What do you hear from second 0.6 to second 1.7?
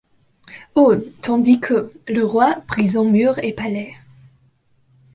Oh! tandis